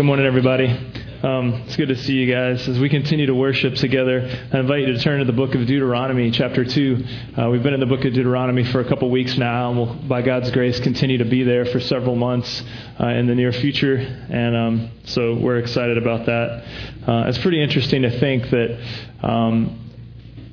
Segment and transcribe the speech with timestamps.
[0.00, 0.68] Good morning, everybody.
[1.22, 2.66] Um, it's good to see you guys.
[2.66, 5.66] As we continue to worship together, I invite you to turn to the book of
[5.66, 7.04] Deuteronomy, chapter 2.
[7.36, 9.94] Uh, we've been in the book of Deuteronomy for a couple weeks now, and we'll,
[10.08, 12.62] by God's grace, continue to be there for several months
[12.98, 13.96] uh, in the near future.
[13.96, 16.64] And um, so we're excited about that.
[17.06, 18.82] Uh, it's pretty interesting to think that
[19.22, 19.90] um,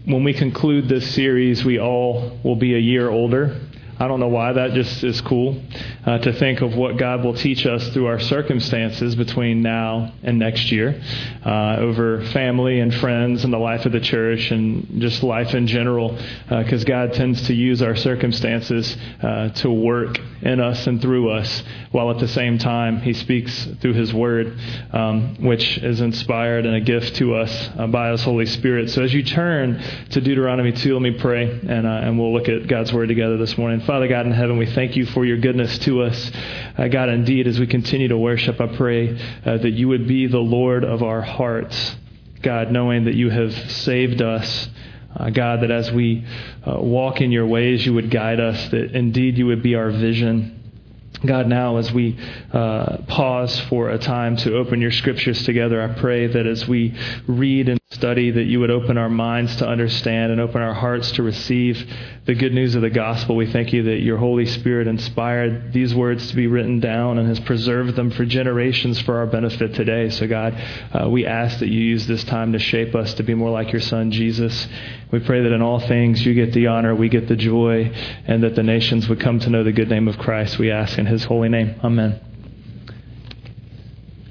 [0.04, 3.62] when we conclude this series, we all will be a year older.
[4.00, 5.60] I don't know why that just is cool
[6.06, 10.38] uh, to think of what God will teach us through our circumstances between now and
[10.38, 11.02] next year
[11.44, 15.66] uh, over family and friends and the life of the church and just life in
[15.66, 16.16] general
[16.48, 21.32] because uh, God tends to use our circumstances uh, to work in us and through
[21.32, 24.60] us while at the same time He speaks through His Word,
[24.92, 28.92] um, which is inspired and a gift to us uh, by His Holy Spirit.
[28.92, 32.68] So as you turn to Deuteronomy 2, let me pray and, and we'll look at
[32.68, 33.82] God's Word together this morning.
[33.88, 36.32] Father God in heaven, we thank you for your goodness to us.
[36.78, 40.28] Uh, God, indeed, as we continue to worship, I pray uh, that you would be
[40.28, 41.96] the Lord of our hearts.
[42.42, 44.68] God, knowing that you have saved us.
[45.16, 46.26] Uh, God, that as we
[46.66, 49.90] uh, walk in your ways, you would guide us, that indeed you would be our
[49.90, 50.70] vision.
[51.26, 52.20] God, now as we
[52.52, 56.94] uh, pause for a time to open your scriptures together, I pray that as we
[57.26, 61.10] read and study, that you would open our minds to understand and open our hearts
[61.14, 61.90] to receive
[62.26, 63.38] the good news of the gospel.
[63.38, 67.30] We thank you that your Holy Spirit inspired these words to be written down and
[67.30, 70.10] has preserved them for generations for our benefit today.
[70.10, 70.54] So, God,
[70.92, 73.72] uh, we ask that you use this time to shape us to be more like
[73.72, 74.68] your Son, Jesus.
[75.10, 77.90] We pray that in all things you get the honor, we get the joy,
[78.26, 80.60] and that the nations would come to know the good name of Christ.
[80.60, 81.80] We ask in his holy name.
[81.82, 82.20] Amen.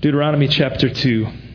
[0.02, 1.45] Deuteronomy chapter 2.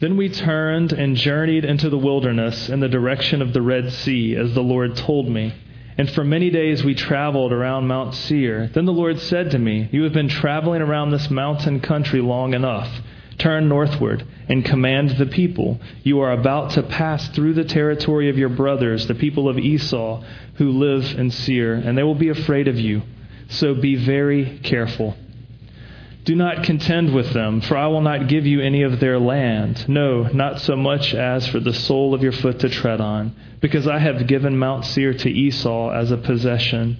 [0.00, 4.36] Then we turned and journeyed into the wilderness in the direction of the Red Sea,
[4.36, 5.54] as the Lord told me.
[5.96, 8.68] And for many days we traveled around Mount Seir.
[8.72, 12.54] Then the Lord said to me, You have been traveling around this mountain country long
[12.54, 12.90] enough.
[13.38, 15.80] Turn northward and command the people.
[16.02, 20.22] You are about to pass through the territory of your brothers, the people of Esau,
[20.54, 23.02] who live in Seir, and they will be afraid of you.
[23.48, 25.16] So be very careful.
[26.24, 29.86] Do not contend with them, for I will not give you any of their land.
[29.88, 33.86] No, not so much as for the sole of your foot to tread on, because
[33.86, 36.96] I have given Mount Seir to Esau as a possession.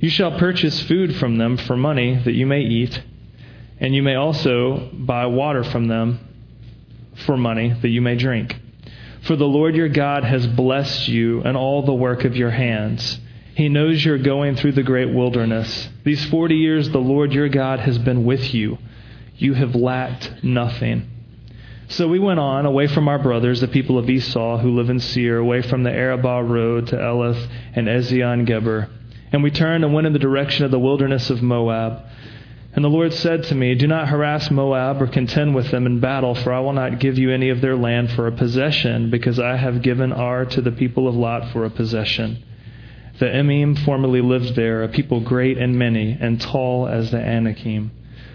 [0.00, 3.02] You shall purchase food from them for money that you may eat,
[3.80, 6.20] and you may also buy water from them
[7.26, 8.56] for money that you may drink.
[9.22, 13.18] For the Lord your God has blessed you and all the work of your hands.
[13.54, 15.88] He knows you're going through the great wilderness.
[16.02, 18.78] These 40 years, the Lord your God has been with you.
[19.36, 21.08] You have lacked nothing.
[21.88, 24.98] So we went on, away from our brothers, the people of Esau who live in
[24.98, 28.88] Seir, away from the Arabah road to Elath and Ezion Geber.
[29.30, 32.02] And we turned and went in the direction of the wilderness of Moab.
[32.72, 36.00] And the Lord said to me, Do not harass Moab or contend with them in
[36.00, 39.38] battle, for I will not give you any of their land for a possession, because
[39.38, 42.42] I have given Ar to the people of Lot for a possession.
[43.18, 47.92] The Emim formerly lived there, a people great and many, and tall as the Anakim.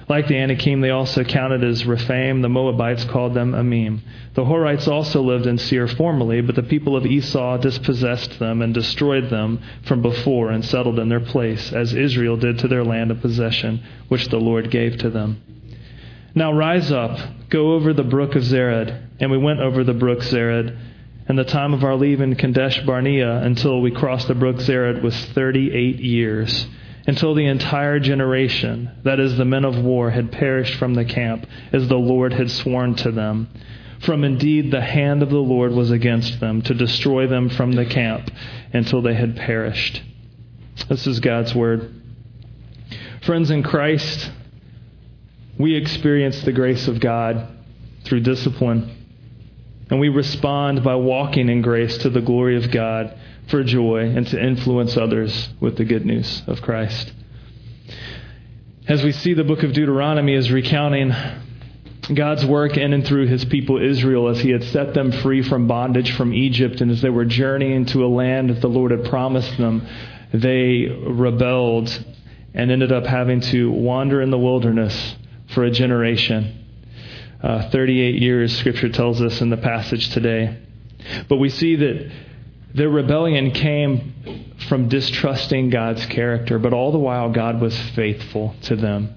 [0.07, 2.41] Like the Anakim, they also counted as Rephaim.
[2.41, 3.99] The Moabites called them Emim.
[4.33, 8.73] The Horites also lived in Seir formerly, but the people of Esau dispossessed them and
[8.73, 13.11] destroyed them from before and settled in their place, as Israel did to their land
[13.11, 15.41] of possession, which the Lord gave to them.
[16.33, 17.19] Now rise up,
[17.49, 18.97] go over the brook of Zered.
[19.19, 20.75] And we went over the brook Zered
[21.29, 25.03] and the time of our leave in Kadesh Barnea until we crossed the brook Zered
[25.03, 26.65] was 38 years,
[27.05, 31.45] until the entire generation, that is, the men of war, had perished from the camp,
[31.71, 33.47] as the Lord had sworn to them.
[33.99, 37.85] From indeed the hand of the Lord was against them, to destroy them from the
[37.85, 38.31] camp
[38.73, 40.01] until they had perished.
[40.87, 41.93] This is God's word.
[43.21, 44.31] Friends in Christ,
[45.59, 47.47] we experience the grace of God
[48.03, 48.95] through discipline
[49.89, 53.17] and we respond by walking in grace to the glory of God
[53.47, 57.11] for joy and to influence others with the good news of Christ.
[58.87, 61.11] As we see the book of Deuteronomy is recounting
[62.13, 65.67] God's work in and through his people Israel as he had set them free from
[65.67, 69.05] bondage from Egypt and as they were journeying to a land that the Lord had
[69.05, 69.87] promised them,
[70.33, 72.03] they rebelled
[72.53, 75.15] and ended up having to wander in the wilderness
[75.53, 76.58] for a generation
[77.41, 80.57] uh, 38 years, Scripture tells us in the passage today.
[81.27, 82.11] But we see that
[82.73, 88.75] their rebellion came from distrusting God's character, but all the while, God was faithful to
[88.75, 89.15] them.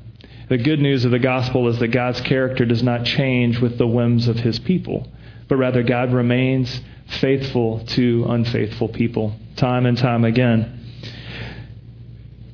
[0.48, 3.86] The good news of the gospel is that God's character does not change with the
[3.86, 5.08] whims of his people,
[5.48, 6.80] but rather God remains
[7.20, 10.80] faithful to unfaithful people time and time again.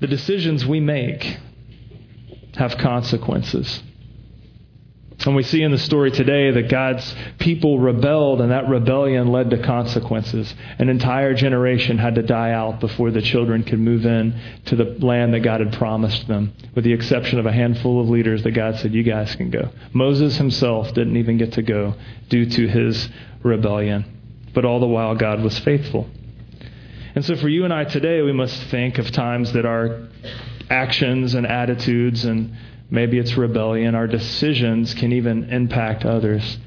[0.01, 1.39] The decisions we make
[2.57, 3.83] have consequences.
[5.27, 9.51] And we see in the story today that God's people rebelled, and that rebellion led
[9.51, 10.55] to consequences.
[10.79, 14.97] An entire generation had to die out before the children could move in to the
[15.05, 18.53] land that God had promised them, with the exception of a handful of leaders that
[18.53, 19.71] God said, You guys can go.
[19.93, 21.95] Moses himself didn't even get to go
[22.29, 23.09] due to his
[23.43, 24.05] rebellion.
[24.55, 26.09] But all the while, God was faithful.
[27.15, 30.09] And so for you and I today, we must think of times that our
[30.71, 32.57] actions and attitudes and
[32.91, 33.95] Maybe it's rebellion.
[33.95, 36.59] Our decisions can even impact others.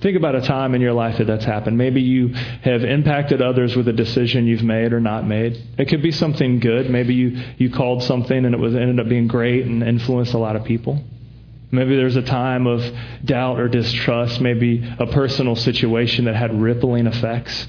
[0.00, 1.78] Think about a time in your life that that's happened.
[1.78, 5.58] Maybe you have impacted others with a decision you've made or not made.
[5.78, 6.90] It could be something good.
[6.90, 10.38] Maybe you, you called something and it was ended up being great and influenced a
[10.38, 11.02] lot of people.
[11.72, 12.82] Maybe there's a time of
[13.24, 17.66] doubt or distrust, maybe a personal situation that had rippling effects.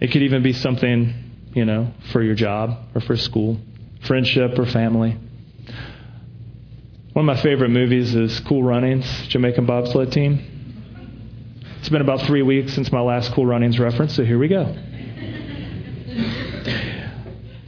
[0.00, 1.12] It could even be something,
[1.52, 3.58] you know, for your job or for school,
[4.06, 5.18] friendship or family.
[7.12, 10.40] One of my favorite movies is Cool Runnings, Jamaican bobsled team.
[11.78, 14.64] It's been about three weeks since my last Cool Runnings reference, so here we go.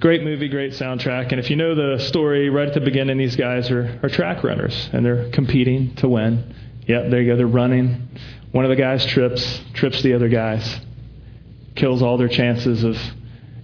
[0.00, 1.30] Great movie, great soundtrack.
[1.30, 4.42] And if you know the story, right at the beginning, these guys are, are track
[4.42, 6.54] runners and they're competing to win.
[6.86, 7.36] Yep, there you go.
[7.36, 8.08] They're running.
[8.52, 10.80] One of the guys trips, trips the other guys,
[11.74, 12.96] kills all their chances of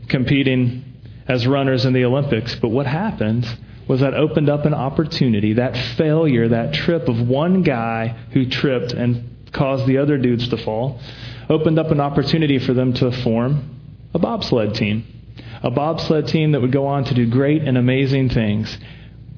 [0.08, 0.84] competing
[1.26, 2.54] as runners in the Olympics.
[2.54, 3.48] But what happened
[3.90, 8.92] was that opened up an opportunity, that failure, that trip of one guy who tripped
[8.92, 11.00] and caused the other dudes to fall,
[11.48, 13.80] opened up an opportunity for them to form
[14.14, 15.04] a bobsled team.
[15.64, 18.78] A bobsled team that would go on to do great and amazing things.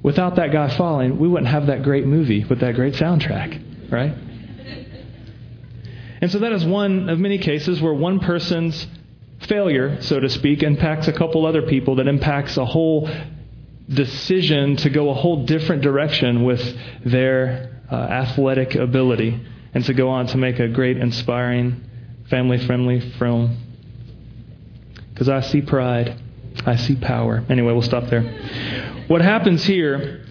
[0.02, 4.12] Without that guy falling, we wouldn't have that great movie with that great soundtrack, right?
[6.20, 8.86] And so that is one of many cases where one person's
[9.48, 13.08] failure, so to speak, impacts a couple other people that impacts a whole
[13.94, 16.62] decision to go a whole different direction with
[17.04, 19.40] their uh, athletic ability
[19.74, 21.82] and to go on to make a great, inspiring,
[22.28, 23.56] family friendly film.
[25.10, 26.16] Because I see pride,
[26.64, 27.44] I see power.
[27.48, 28.22] Anyway, we'll stop there.
[29.08, 30.24] What happens here,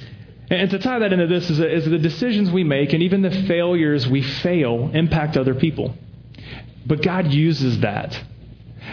[0.49, 3.31] and to tie that into this, is, is the decisions we make and even the
[3.47, 5.95] failures we fail impact other people.
[6.85, 8.19] But God uses that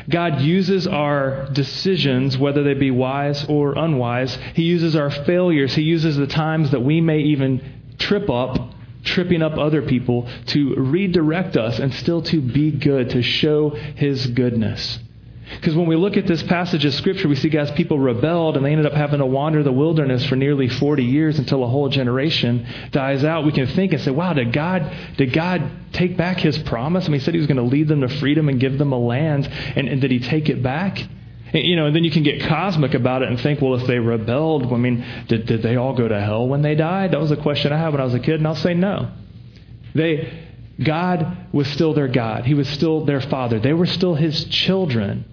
[0.09, 4.39] God uses our decisions, whether they be wise or unwise.
[4.55, 5.75] He uses our failures.
[5.75, 8.75] He uses the times that we may even trip up,
[9.05, 14.27] tripping up other people, to redirect us and still to be good, to show His
[14.29, 14.99] goodness.
[15.57, 18.65] Because when we look at this passage of Scripture, we see God's people rebelled and
[18.65, 21.89] they ended up having to wander the wilderness for nearly 40 years until a whole
[21.89, 23.45] generation dies out.
[23.45, 27.07] We can think and say, wow, did God, did God take back his promise?
[27.07, 28.93] I mean, he said he was going to lead them to freedom and give them
[28.93, 30.99] a land, and, and did he take it back?
[31.53, 33.87] And, you know, and then you can get cosmic about it and think, well, if
[33.87, 37.13] they rebelled, I mean, did, did they all go to hell when they died?
[37.13, 39.11] That was a question I had when I was a kid, and I'll say no.
[39.95, 40.47] They,
[40.83, 42.45] God was still their God.
[42.45, 43.59] He was still their father.
[43.59, 45.25] They were still his children.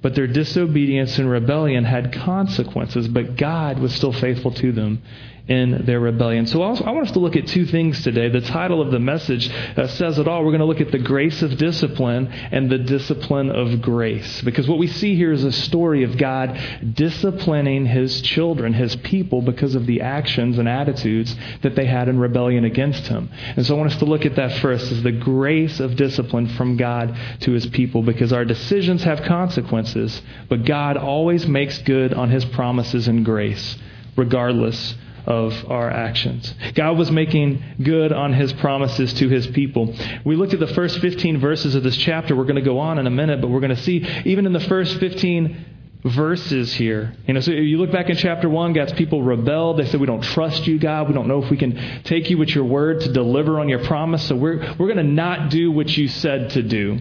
[0.00, 5.02] But their disobedience and rebellion had consequences, but God was still faithful to them
[5.48, 6.46] in their rebellion.
[6.46, 8.28] So I want us to look at two things today.
[8.28, 10.44] The title of the message uh, says it all.
[10.44, 14.42] We're going to look at the grace of discipline and the discipline of grace.
[14.42, 16.60] Because what we see here is a story of God
[16.92, 22.18] disciplining his children, his people, because of the actions and attitudes that they had in
[22.18, 23.30] rebellion against him.
[23.56, 26.48] And so I want us to look at that first as the grace of discipline
[26.48, 30.20] from God to his people because our decisions have consequences,
[30.50, 33.78] but God always makes good on his promises and grace,
[34.14, 34.94] regardless
[35.28, 36.54] of our actions.
[36.74, 39.94] God was making good on his promises to his people.
[40.24, 42.34] We looked at the first 15 verses of this chapter.
[42.34, 44.54] We're going to go on in a minute, but we're going to see even in
[44.54, 45.66] the first 15
[46.04, 47.14] verses here.
[47.26, 49.78] You know, so you look back in chapter 1, God's people rebelled.
[49.78, 51.08] They said, We don't trust you, God.
[51.08, 53.84] We don't know if we can take you with your word to deliver on your
[53.84, 54.26] promise.
[54.28, 56.98] So we're, we're going to not do what you said to do.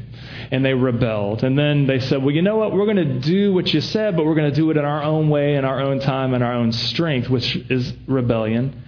[0.52, 1.44] And they rebelled.
[1.44, 2.74] And then they said, Well, you know what?
[2.74, 5.04] We're going to do what you said, but we're going to do it in our
[5.04, 8.84] own way, in our own time, in our own strength, which is rebellion.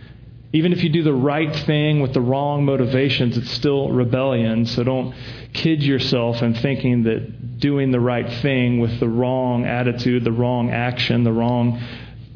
[0.51, 4.65] Even if you do the right thing with the wrong motivations, it's still rebellion.
[4.65, 5.13] So don't
[5.53, 10.71] kid yourself in thinking that doing the right thing with the wrong attitude, the wrong
[10.71, 11.81] action, the wrong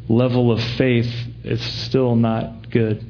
[0.09, 1.11] level of faith
[1.43, 3.05] is still not good.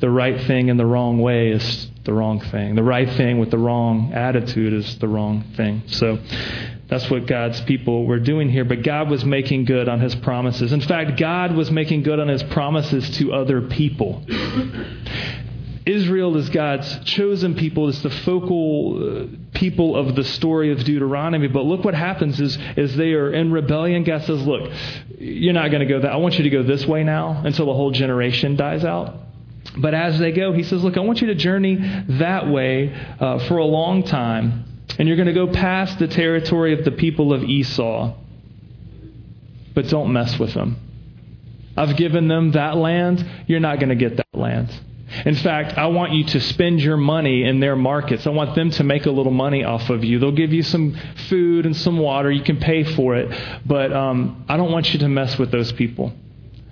[0.00, 2.74] The right thing in the wrong way is the wrong thing.
[2.74, 5.82] The right thing with the wrong attitude is the wrong thing.
[5.86, 6.18] So
[6.88, 8.64] that's what God's people were doing here.
[8.64, 10.72] But God was making good on his promises.
[10.72, 14.24] In fact, God was making good on his promises to other people.
[15.84, 21.48] Israel is God's chosen people, it's the focal uh, people of the story of Deuteronomy.
[21.48, 24.04] But look what happens is, is they are in rebellion.
[24.04, 24.70] God says, look,
[25.18, 26.12] you're not going to go that.
[26.12, 29.14] I want you to go this way now until the whole generation dies out.
[29.76, 31.76] But as they go, he says, look, I want you to journey
[32.08, 34.64] that way uh, for a long time.
[34.98, 38.14] And you're going to go past the territory of the people of Esau.
[39.74, 40.76] But don't mess with them.
[41.76, 43.26] I've given them that land.
[43.46, 44.70] You're not going to get that land.
[45.24, 48.26] In fact, I want you to spend your money in their markets.
[48.26, 50.18] I want them to make a little money off of you.
[50.18, 50.96] They'll give you some
[51.28, 52.30] food and some water.
[52.30, 53.60] You can pay for it.
[53.66, 56.12] But um, I don't want you to mess with those people,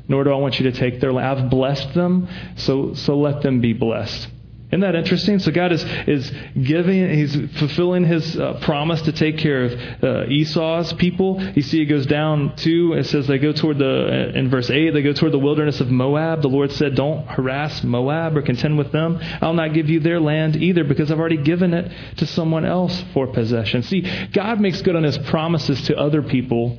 [0.09, 1.41] nor do I want you to take their land.
[1.41, 4.29] I've blessed them, so, so let them be blessed.
[4.71, 5.41] Isn't that interesting?
[5.41, 6.31] So God is, is
[6.63, 9.73] giving, He's fulfilling His uh, promise to take care of
[10.05, 11.43] uh, Esau's people.
[11.57, 14.91] You see, it goes down to, it says they go toward the, in verse 8,
[14.91, 16.43] they go toward the wilderness of Moab.
[16.43, 19.19] The Lord said, Don't harass Moab or contend with them.
[19.43, 23.03] I'll not give you their land either because I've already given it to someone else
[23.13, 23.83] for possession.
[23.83, 26.79] See, God makes good on His promises to other people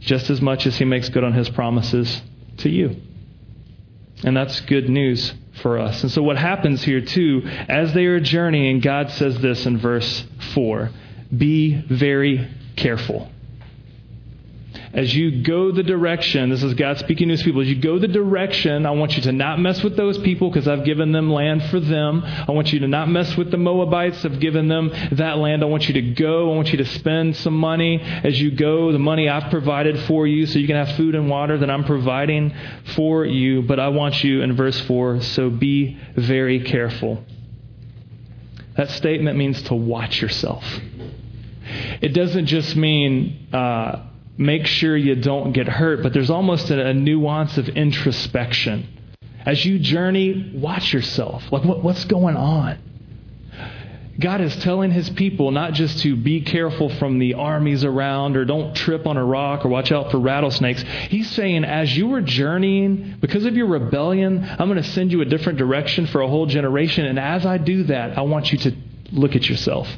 [0.00, 2.22] just as much as He makes good on His promises
[2.58, 3.03] to you.
[4.24, 6.02] And that's good news for us.
[6.02, 10.24] And so, what happens here, too, as they are journeying, God says this in verse
[10.54, 10.90] 4
[11.36, 13.30] Be very careful.
[14.94, 17.98] As you go the direction, this is God speaking to his people, as you go
[17.98, 21.32] the direction, I want you to not mess with those people because I've given them
[21.32, 22.22] land for them.
[22.24, 24.24] I want you to not mess with the Moabites.
[24.24, 25.64] I've given them that land.
[25.64, 26.52] I want you to go.
[26.52, 30.28] I want you to spend some money as you go, the money I've provided for
[30.28, 32.54] you so you can have food and water that I'm providing
[32.94, 33.62] for you.
[33.62, 37.24] But I want you, in verse 4, so be very careful.
[38.76, 40.64] That statement means to watch yourself.
[42.00, 46.86] It doesn't just mean, uh, make sure you don't get hurt, but there's almost a,
[46.86, 48.88] a nuance of introspection.
[49.46, 51.50] As you journey, watch yourself.
[51.52, 52.78] Like, what, what's going on?
[54.18, 58.44] God is telling his people not just to be careful from the armies around or
[58.44, 60.82] don't trip on a rock or watch out for rattlesnakes.
[61.08, 65.20] He's saying, as you are journeying, because of your rebellion, I'm going to send you
[65.20, 67.06] a different direction for a whole generation.
[67.06, 68.76] And as I do that, I want you to
[69.10, 69.88] look at yourself.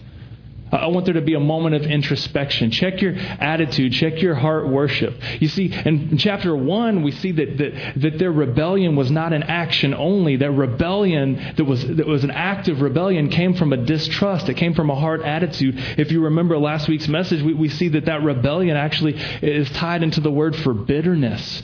[0.73, 2.73] I want there to be a moment of introspection.
[2.73, 5.15] Check your attitude, check your heart worship.
[5.41, 9.45] You see, in chapter 1, we see that, that, that their rebellion was not an
[9.45, 10.37] action only.
[10.37, 14.49] That rebellion, that was, that was an act of rebellion, came from a distrust.
[14.49, 15.77] It came from a heart attitude.
[15.99, 20.03] If you remember last week's message, we, we see that that rebellion actually is tied
[20.03, 21.63] into the word for bitterness.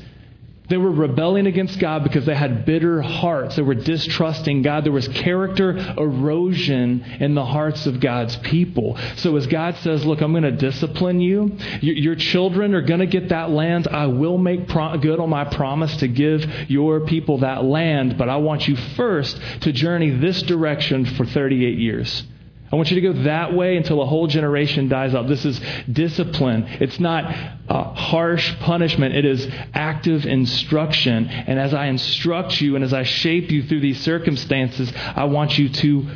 [0.73, 3.57] They were rebelling against God because they had bitter hearts.
[3.57, 4.85] They were distrusting God.
[4.85, 8.97] There was character erosion in the hearts of God's people.
[9.17, 11.59] So as God says, Look, I'm going to discipline you.
[11.83, 13.87] Your children are going to get that land.
[13.87, 18.37] I will make good on my promise to give your people that land, but I
[18.37, 22.25] want you first to journey this direction for 38 years.
[22.73, 25.29] I want you to go that way until a whole generation dies out.
[25.29, 25.61] This is
[25.93, 26.65] discipline.
[26.81, 27.25] It's not
[27.69, 31.29] uh, harsh punishment, it is active instruction.
[31.29, 35.59] And as I instruct you and as I shape you through these circumstances, I want
[35.59, 36.09] you to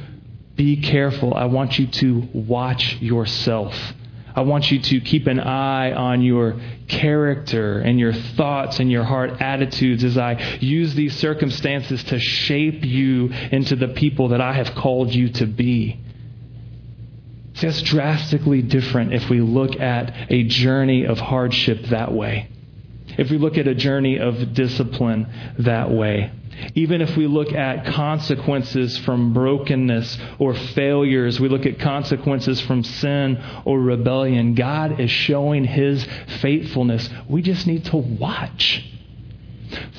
[0.56, 1.34] be careful.
[1.34, 3.76] I want you to watch yourself.
[4.34, 6.58] I want you to keep an eye on your
[6.88, 12.82] character and your thoughts and your heart attitudes as I use these circumstances to shape
[12.82, 16.00] you into the people that I have called you to be.
[17.60, 22.48] That's drastically different if we look at a journey of hardship that way.
[23.18, 25.26] If we look at a journey of discipline
[25.58, 26.30] that way.
[26.75, 32.82] Even if we look at consequences from brokenness or failures, we look at consequences from
[32.82, 36.06] sin or rebellion, God is showing His
[36.40, 37.08] faithfulness.
[37.28, 38.84] We just need to watch.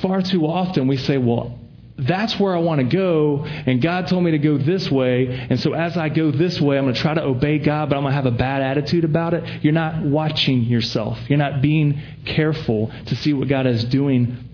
[0.00, 1.58] Far too often we say, well,
[1.98, 5.58] that's where I want to go, and God told me to go this way, and
[5.58, 8.02] so as I go this way, I'm going to try to obey God, but I'm
[8.02, 9.64] going to have a bad attitude about it.
[9.64, 11.18] You're not watching yourself.
[11.28, 14.44] You're not being careful to see what God is doing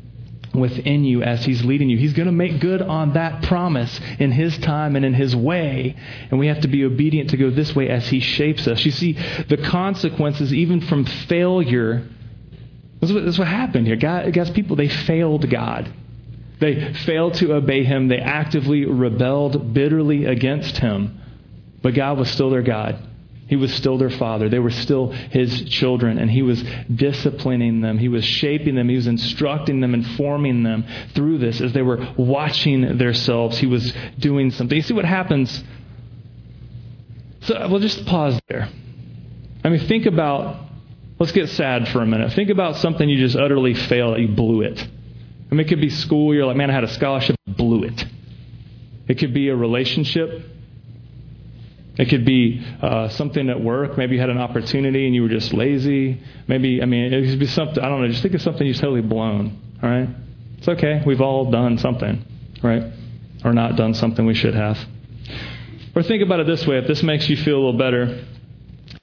[0.54, 1.98] within you as He's leading you.
[1.98, 5.96] He's going to make good on that promise in His time and in His way,
[6.30, 8.86] and we have to be obedient to go this way as He shapes us.
[8.86, 12.08] You see, the consequences, even from failure,
[13.00, 13.96] this is what, what happened here.
[13.96, 15.92] God, God's people, they failed God.
[16.64, 18.08] They failed to obey him.
[18.08, 21.20] They actively rebelled bitterly against him.
[21.82, 22.96] But God was still their God.
[23.48, 24.48] He was still their father.
[24.48, 27.98] They were still his children, and he was disciplining them.
[27.98, 28.88] He was shaping them.
[28.88, 33.58] He was instructing them and forming them through this as they were watching themselves.
[33.58, 34.74] He was doing something.
[34.74, 35.62] You see what happens?
[37.42, 38.70] So we'll just pause there.
[39.62, 40.64] I mean, think about,
[41.18, 42.32] let's get sad for a minute.
[42.32, 44.88] Think about something you just utterly failed, you blew it.
[45.60, 46.34] It could be school.
[46.34, 48.04] You're like, man, I had a scholarship, blew it.
[49.08, 50.46] It could be a relationship.
[51.96, 53.96] It could be uh, something at work.
[53.96, 56.20] Maybe you had an opportunity and you were just lazy.
[56.48, 58.78] Maybe, I mean, it could be something, I don't know, just think of something you've
[58.78, 60.08] totally blown, all right?
[60.58, 61.02] It's okay.
[61.06, 62.24] We've all done something,
[62.62, 62.82] right?
[63.44, 64.78] Or not done something we should have.
[65.94, 68.24] Or think about it this way if this makes you feel a little better,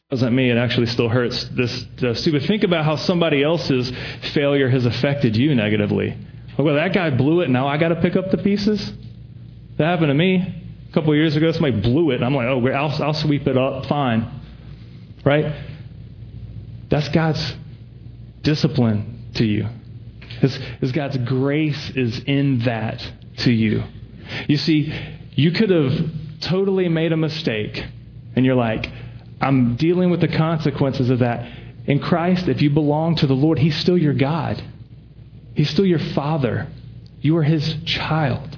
[0.09, 2.33] doesn't mean it actually still hurts this, too.
[2.33, 3.89] But think about how somebody else's
[4.33, 6.17] failure has affected you negatively.
[6.57, 7.49] Well, that guy blew it.
[7.49, 8.91] Now I got to pick up the pieces.
[9.77, 11.51] That happened to me a couple years ago.
[11.51, 13.85] Somebody blew it, and I'm like, oh, I'll, I'll sweep it up.
[13.85, 14.29] Fine,
[15.25, 15.55] right?
[16.89, 17.55] That's God's
[18.41, 19.67] discipline to you.
[20.41, 23.83] His, his God's grace is in that to you.
[24.47, 24.93] You see,
[25.33, 25.93] you could have
[26.41, 27.85] totally made a mistake,
[28.35, 28.89] and you're like,
[29.39, 31.49] I'm dealing with the consequences of that.
[31.85, 34.63] In Christ, if you belong to the Lord, He's still your God.
[35.53, 36.67] He's still your Father.
[37.21, 38.57] You are His child.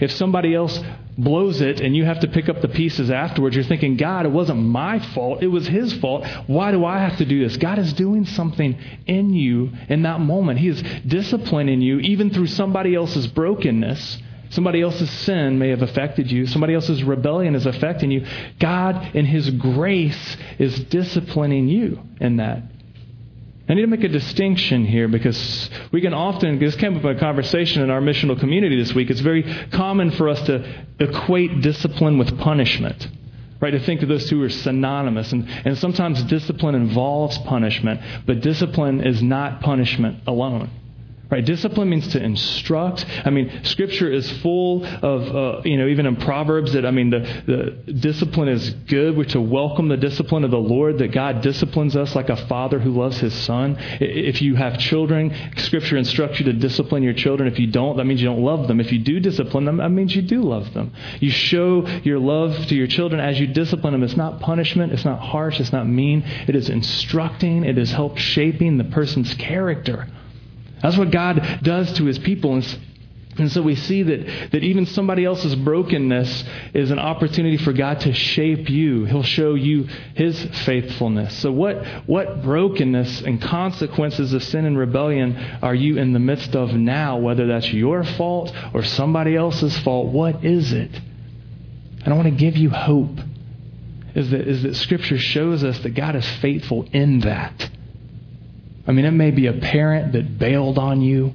[0.00, 0.78] If somebody else
[1.16, 4.30] blows it and you have to pick up the pieces afterwards, you're thinking, God, it
[4.32, 5.42] wasn't my fault.
[5.42, 6.26] It was His fault.
[6.46, 7.56] Why do I have to do this?
[7.56, 10.58] God is doing something in you in that moment.
[10.58, 14.18] He is disciplining you even through somebody else's brokenness
[14.54, 16.46] Somebody else's sin may have affected you.
[16.46, 18.24] Somebody else's rebellion is affecting you.
[18.60, 22.62] God, in His grace, is disciplining you in that.
[23.66, 27.16] I need to make a distinction here because we can often, this came up in
[27.16, 29.10] a conversation in our missional community this week.
[29.10, 33.08] It's very common for us to equate discipline with punishment,
[33.60, 33.70] right?
[33.70, 35.32] To think that those two are synonymous.
[35.32, 40.70] And, and sometimes discipline involves punishment, but discipline is not punishment alone.
[41.34, 41.44] Right?
[41.44, 43.04] Discipline means to instruct.
[43.24, 47.10] I mean, Scripture is full of, uh, you know, even in Proverbs that, I mean,
[47.10, 49.16] the, the discipline is good.
[49.16, 52.78] We're to welcome the discipline of the Lord, that God disciplines us like a father
[52.78, 53.76] who loves his son.
[53.98, 57.52] If you have children, Scripture instructs you to discipline your children.
[57.52, 58.78] If you don't, that means you don't love them.
[58.78, 60.92] If you do discipline them, that means you do love them.
[61.18, 64.04] You show your love to your children as you discipline them.
[64.04, 66.22] It's not punishment, it's not harsh, it's not mean.
[66.46, 70.06] It is instructing, it is help shaping the person's character.
[70.84, 72.56] That's what God does to his people.
[72.56, 72.78] And,
[73.38, 78.00] and so we see that, that even somebody else's brokenness is an opportunity for God
[78.00, 79.06] to shape you.
[79.06, 81.38] He'll show you his faithfulness.
[81.38, 86.54] So, what, what brokenness and consequences of sin and rebellion are you in the midst
[86.54, 87.16] of now?
[87.16, 90.90] Whether that's your fault or somebody else's fault, what is it?
[92.04, 93.20] And I want to give you hope.
[94.14, 97.70] Is that, is that Scripture shows us that God is faithful in that.
[98.86, 101.32] I mean, it may be a parent that bailed on you.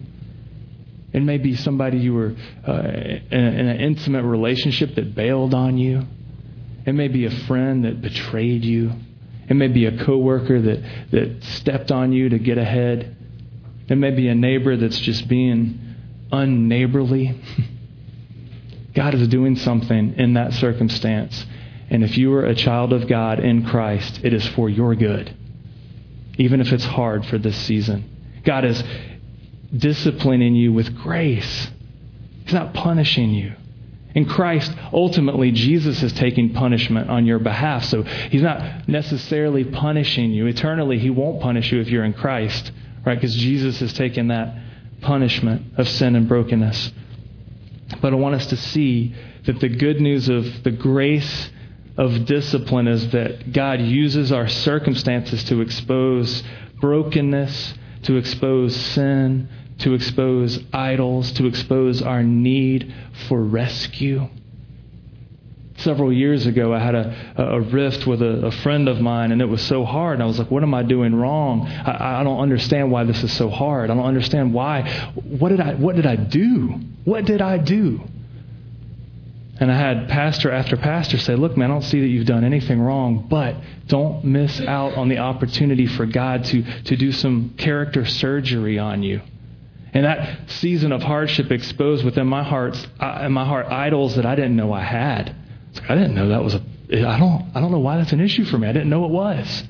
[1.12, 2.36] It may be somebody you were
[2.68, 6.04] uh, in, in an intimate relationship that bailed on you.
[6.86, 8.92] It may be a friend that betrayed you.
[9.50, 13.16] It may be a coworker that, that stepped on you to get ahead.
[13.88, 15.96] It may be a neighbor that's just being
[16.32, 17.42] unneighborly.
[18.94, 21.46] God is doing something in that circumstance.
[21.90, 25.36] And if you are a child of God in Christ, it is for your good
[26.40, 28.42] even if it's hard for this season.
[28.44, 28.82] God is
[29.76, 31.70] disciplining you with grace,
[32.46, 33.54] He's not punishing you.
[34.16, 37.86] In Christ, ultimately, Jesus is taking punishment on your behalf.
[37.86, 40.48] So He's not necessarily punishing you.
[40.48, 42.72] Eternally, He won't punish you if you're in Christ,
[43.06, 43.14] right?
[43.14, 44.56] Because Jesus has taken that
[45.02, 46.92] punishment of sin and brokenness.
[48.02, 49.14] But I want us to see
[49.46, 51.50] that the good news of the grace
[52.00, 56.44] of discipline is that God uses our circumstances to expose
[56.80, 62.94] brokenness, to expose sin, to expose idols, to expose our need
[63.28, 64.30] for rescue.
[65.76, 69.42] Several years ago, I had a, a rift with a, a friend of mine, and
[69.42, 70.16] it was so hard.
[70.16, 71.68] And I was like, What am I doing wrong?
[71.68, 73.90] I, I don't understand why this is so hard.
[73.90, 75.12] I don't understand why.
[75.16, 76.80] What did I, what did I do?
[77.04, 78.02] What did I do?
[79.60, 82.46] And I had pastor after pastor say, Look, man, I don't see that you've done
[82.46, 83.56] anything wrong, but
[83.88, 89.04] don't miss out on the opportunity for God to, to do some character surgery on
[89.04, 89.22] you.
[89.94, 94.26] And that season of hardship exposed within my heart, uh, in my heart, idols that
[94.26, 95.36] I didn't know I had.
[95.88, 96.62] I didn't know that was a.
[96.92, 97.52] I don't.
[97.54, 98.68] I don't know why that's an issue for me.
[98.68, 99.64] I didn't know it was.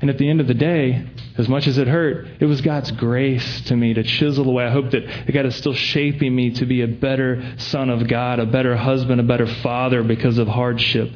[0.00, 1.06] And at the end of the day,
[1.38, 4.64] as much as it hurt, it was God's grace to me to chisel away.
[4.64, 8.38] I hope that God is still shaping me to be a better son of God,
[8.38, 11.10] a better husband, a better father because of hardship.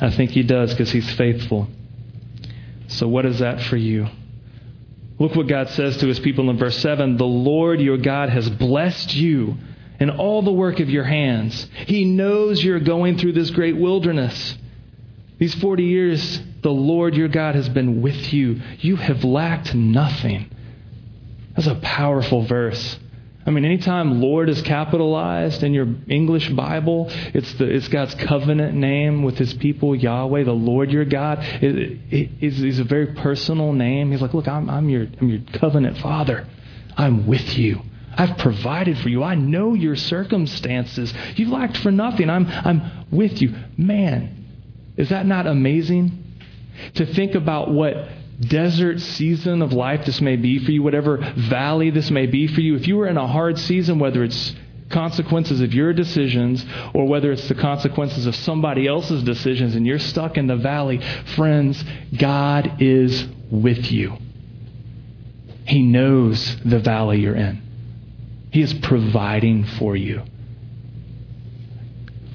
[0.00, 1.68] I think He does because He's faithful.
[2.88, 4.08] So, what is that for you?
[5.18, 8.48] Look what God says to His people in verse 7 The Lord your God has
[8.48, 9.58] blessed you
[10.00, 11.68] in all the work of your hands.
[11.86, 14.56] He knows you're going through this great wilderness.
[15.40, 18.60] These 40 years, the Lord your God has been with you.
[18.78, 20.50] You have lacked nothing.
[21.56, 22.98] That's a powerful verse.
[23.46, 28.74] I mean, anytime Lord is capitalized in your English Bible, it's, the, it's God's covenant
[28.74, 31.38] name with his people, Yahweh, the Lord your God.
[31.40, 34.12] It, it, it's, a very personal name.
[34.12, 36.46] He's like, look, I'm, I'm, your, I'm your covenant father.
[36.98, 37.80] I'm with you.
[38.14, 39.22] I've provided for you.
[39.22, 41.14] I know your circumstances.
[41.36, 42.28] You've lacked for nothing.
[42.28, 43.54] I'm, I'm with you.
[43.78, 44.39] Man,
[45.00, 46.22] is that not amazing?
[46.96, 47.94] To think about what
[48.38, 51.16] desert season of life this may be for you, whatever
[51.48, 54.54] valley this may be for you, if you were in a hard season, whether it's
[54.90, 59.98] consequences of your decisions or whether it's the consequences of somebody else's decisions and you're
[59.98, 61.00] stuck in the valley,
[61.34, 61.82] friends,
[62.18, 64.18] God is with you.
[65.64, 67.62] He knows the valley you're in.
[68.50, 70.24] He is providing for you.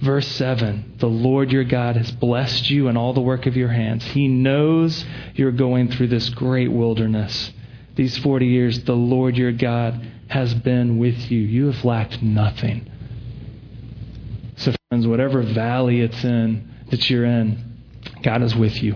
[0.01, 3.69] Verse 7 The Lord your God has blessed you in all the work of your
[3.69, 4.03] hands.
[4.03, 5.05] He knows
[5.36, 7.51] you're going through this great wilderness.
[7.95, 11.39] These 40 years, the Lord your God has been with you.
[11.39, 12.91] You have lacked nothing.
[14.58, 17.79] So, friends, whatever valley it's in that you're in,
[18.21, 18.95] God is with you.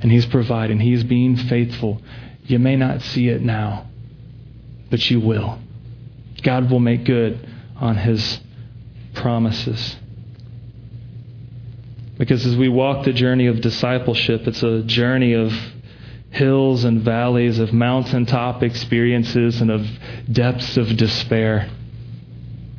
[0.00, 2.02] And He's providing, He's being faithful.
[2.44, 3.86] You may not see it now,
[4.90, 5.58] but you will.
[6.42, 8.40] God will make good on His
[9.14, 9.96] promises.
[12.18, 15.52] Because as we walk the journey of discipleship, it's a journey of
[16.30, 19.86] hills and valleys, of mountaintop experiences, and of
[20.30, 21.70] depths of despair.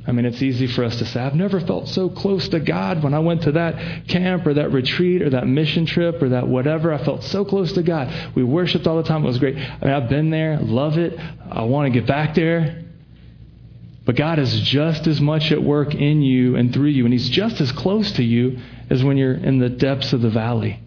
[0.06, 3.04] I mean, it's easy for us to say, I've never felt so close to God
[3.04, 6.48] when I went to that camp or that retreat or that mission trip or that
[6.48, 6.92] whatever.
[6.92, 8.34] I felt so close to God.
[8.36, 9.24] We worshiped all the time.
[9.24, 9.56] It was great.
[9.56, 11.18] I mean, I've been there, love it.
[11.52, 12.86] I want to get back there.
[14.10, 17.30] But God is just as much at work in you and through you, and He's
[17.30, 18.58] just as close to you
[18.90, 20.82] as when you're in the depths of the valley.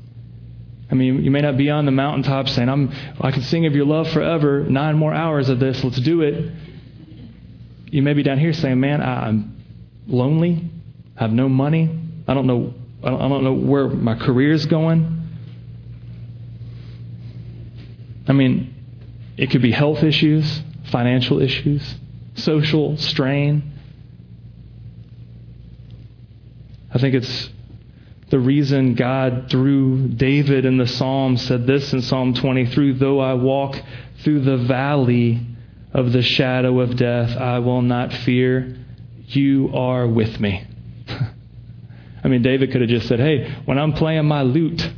[0.90, 3.76] I mean, you may not be on the mountaintop saying, I'm, I can sing of
[3.76, 6.50] your love forever, nine more hours of this, let's do it.
[7.92, 9.56] You may be down here saying, Man, I'm
[10.08, 10.68] lonely,
[11.16, 15.28] I have no money, I don't know, I don't know where my career is going.
[18.26, 18.74] I mean,
[19.36, 22.00] it could be health issues, financial issues
[22.34, 23.72] social strain.
[26.94, 27.50] I think it's
[28.32, 33.34] the reason God, through David in the Psalms, said this in Psalm 23 Though I
[33.34, 33.76] walk
[34.22, 35.46] through the valley
[35.92, 38.76] of the shadow of death, I will not fear.
[39.26, 40.66] You are with me.
[42.24, 44.90] I mean, David could have just said, Hey, when I'm playing my lute,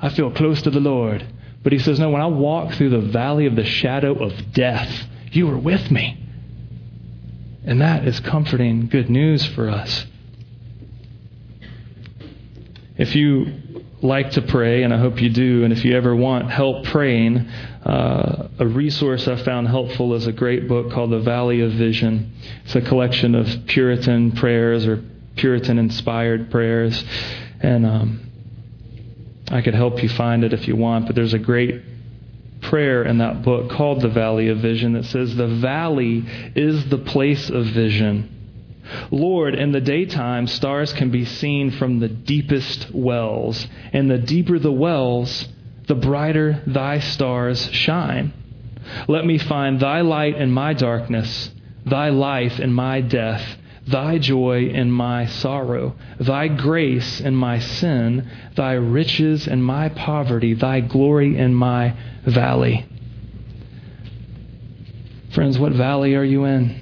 [0.00, 1.26] I feel close to the Lord.
[1.62, 5.06] But he says, No, when I walk through the valley of the shadow of death,
[5.32, 6.23] you are with me.
[7.64, 10.06] And that is comforting good news for us.
[12.96, 16.50] If you like to pray, and I hope you do, and if you ever want
[16.50, 17.38] help praying,
[17.84, 22.32] uh, a resource I found helpful is a great book called The Valley of Vision.
[22.66, 25.02] It's a collection of Puritan prayers or
[25.36, 27.02] Puritan inspired prayers.
[27.60, 28.30] And um,
[29.48, 31.82] I could help you find it if you want, but there's a great
[32.64, 36.24] prayer in that book called The Valley of Vision that says, The valley
[36.54, 38.30] is the place of vision.
[39.10, 44.58] Lord, in the daytime, stars can be seen from the deepest wells, and the deeper
[44.58, 45.48] the wells,
[45.86, 48.32] the brighter thy stars shine.
[49.08, 51.50] Let me find thy light in my darkness,
[51.86, 58.28] thy life in my death, thy joy in my sorrow, thy grace in my sin,
[58.56, 62.86] thy riches in my poverty, thy glory in my valley.
[65.32, 66.80] Friends, what valley are you in?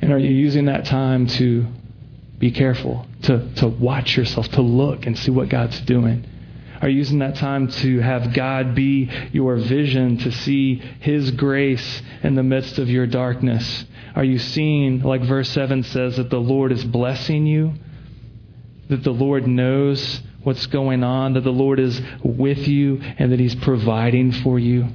[0.00, 1.66] And are you using that time to
[2.38, 6.26] be careful, to, to watch yourself, to look and see what God's doing?
[6.82, 12.02] Are you using that time to have God be your vision, to see His grace
[12.24, 13.84] in the midst of your darkness?
[14.16, 17.74] Are you seeing, like verse 7 says, that the Lord is blessing you?
[18.88, 23.38] That the Lord knows what's going on, that the Lord is with you, and that
[23.38, 24.88] He's providing for you?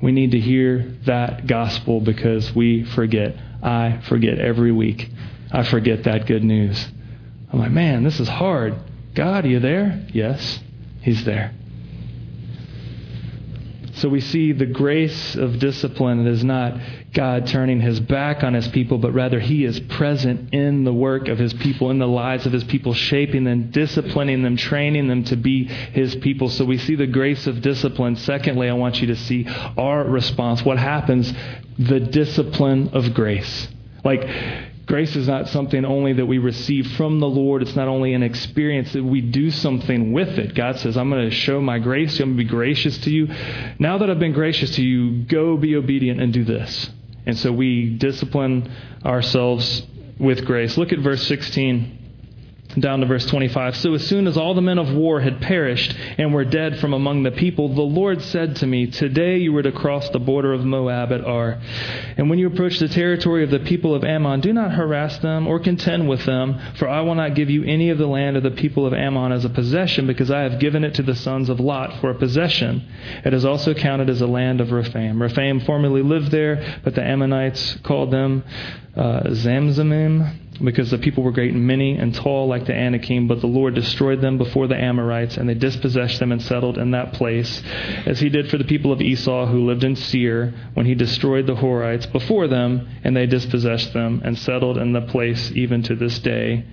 [0.00, 3.34] We need to hear that gospel because we forget.
[3.62, 5.10] I forget every week.
[5.50, 6.88] I forget that good news.
[7.52, 8.76] I'm like, man, this is hard.
[9.14, 10.06] God, are you there?
[10.12, 10.60] Yes,
[11.02, 11.54] He's there.
[14.00, 16.80] So we see the grace of discipline is not
[17.12, 21.28] God turning his back on his people, but rather he is present in the work
[21.28, 25.24] of his people, in the lives of his people, shaping them, disciplining them, training them
[25.24, 26.48] to be his people.
[26.48, 28.16] So we see the grace of discipline.
[28.16, 29.46] Secondly, I want you to see
[29.76, 30.64] our response.
[30.64, 31.30] What happens?
[31.78, 33.68] The discipline of grace.
[34.02, 34.26] Like,
[34.90, 37.62] Grace is not something only that we receive from the Lord.
[37.62, 40.52] It's not only an experience that we do something with it.
[40.52, 42.18] God says, I'm going to show my grace.
[42.18, 43.28] I'm going to be gracious to you.
[43.78, 46.90] Now that I've been gracious to you, go be obedient and do this.
[47.24, 48.68] And so we discipline
[49.06, 49.86] ourselves
[50.18, 50.76] with grace.
[50.76, 51.99] Look at verse 16
[52.78, 53.76] down to verse 25.
[53.76, 56.92] So as soon as all the men of war had perished and were dead from
[56.92, 60.52] among the people, the Lord said to me, Today you were to cross the border
[60.52, 61.60] of Moab at Ar.
[62.16, 65.46] And when you approach the territory of the people of Ammon, do not harass them
[65.46, 68.42] or contend with them, for I will not give you any of the land of
[68.42, 71.48] the people of Ammon as a possession, because I have given it to the sons
[71.48, 72.86] of Lot for a possession.
[73.24, 75.20] It is also counted as a land of Rephaim.
[75.20, 78.44] Rephaim formerly lived there, but the Ammonites called them
[78.96, 83.40] uh, Zamzummim because the people were great and many and tall like the Anakim, but
[83.40, 87.12] the Lord destroyed them before the Amorites, and they dispossessed them and settled in that
[87.14, 87.62] place,
[88.06, 91.46] as he did for the people of Esau who lived in Seir, when he destroyed
[91.46, 95.94] the Horites before them, and they dispossessed them and settled in the place even to
[95.94, 96.64] this day.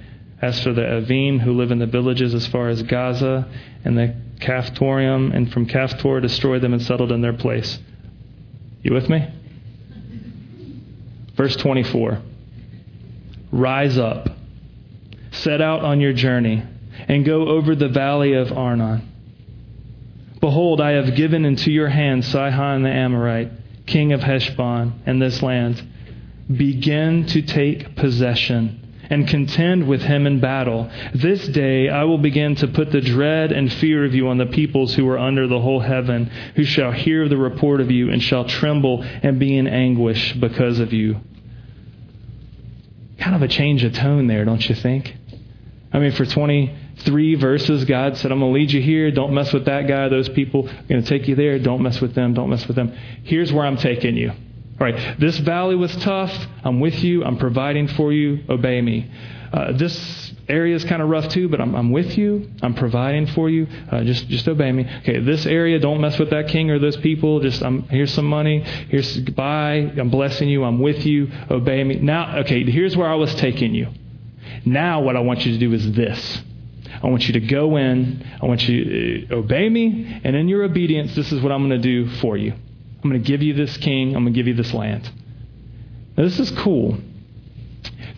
[0.41, 3.47] As for the Avim who live in the villages as far as Gaza
[3.83, 7.79] and the Caphtorim, and from Caphtor destroyed them and settled in their place.
[8.83, 9.27] You with me?
[11.35, 12.21] Verse 24.
[13.51, 14.29] Rise up,
[15.31, 16.63] set out on your journey,
[17.07, 19.07] and go over the valley of Arnon.
[20.41, 23.51] Behold, I have given into your hand Sihon the Amorite,
[23.85, 25.81] king of Heshbon, and this land.
[26.53, 30.89] Begin to take possession and contend with him in battle.
[31.13, 34.45] This day I will begin to put the dread and fear of you on the
[34.45, 38.21] peoples who are under the whole heaven, who shall hear the report of you and
[38.21, 41.21] shall tremble and be in anguish because of you
[43.19, 45.15] kind of a change of tone there, don't you think?
[45.91, 49.09] I mean, for 23 verses, God said, I'm going to lead you here.
[49.11, 50.67] Don't mess with that guy, those people.
[50.67, 51.57] I'm going to take you there.
[51.59, 52.33] Don't mess with them.
[52.33, 52.95] Don't mess with them.
[53.23, 54.29] Here's where I'm taking you.
[54.29, 56.31] All right, this valley was tough.
[56.63, 57.23] I'm with you.
[57.23, 58.43] I'm providing for you.
[58.47, 59.09] Obey me.
[59.51, 62.49] Uh, this area is kind of rough too, but I'm, I'm with you.
[62.61, 63.67] I'm providing for you.
[63.91, 64.89] Uh, just just obey me.
[64.99, 67.39] Okay, this area, don't mess with that king or those people.
[67.39, 68.61] Just I'm here's some money.
[68.89, 69.91] Here's goodbye.
[69.97, 70.63] I'm blessing you.
[70.63, 71.29] I'm with you.
[71.49, 71.95] Obey me.
[71.95, 73.87] Now, okay, here's where I was taking you.
[74.65, 76.41] Now, what I want you to do is this.
[77.03, 78.25] I want you to go in.
[78.41, 81.67] I want you to uh, obey me, and in your obedience, this is what I'm
[81.67, 82.53] going to do for you.
[82.53, 84.15] I'm going to give you this king.
[84.15, 85.09] I'm going to give you this land.
[86.15, 86.97] Now, this is cool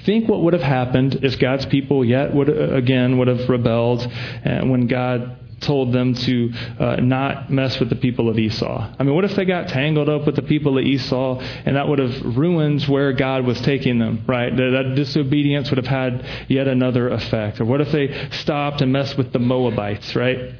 [0.05, 4.01] Think what would have happened if God's people yet would again would have rebelled
[4.45, 8.93] uh, when God told them to uh, not mess with the people of Esau.
[8.97, 11.88] I mean, what if they got tangled up with the people of Esau and that
[11.88, 14.55] would have ruined where God was taking them, right?
[14.55, 17.59] That, that disobedience would have had yet another effect.
[17.59, 20.53] Or what if they stopped and messed with the Moabites, right?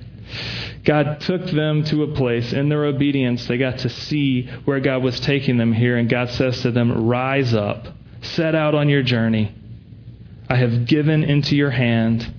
[0.84, 3.48] God took them to a place in their obedience.
[3.48, 7.08] They got to see where God was taking them here, and God says to them,
[7.08, 7.88] Rise up
[8.22, 9.54] Set out on your journey.
[10.50, 12.34] I have given into your hand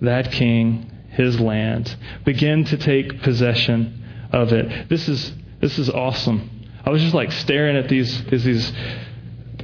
[0.00, 1.94] that king, his land.
[2.24, 4.88] Begin to take possession of it.
[4.88, 6.50] This is this is awesome.
[6.84, 8.72] I was just like staring at these these